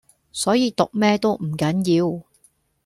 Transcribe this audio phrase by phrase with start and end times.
[0.31, 2.23] 所以讀咩都唔緊要⠀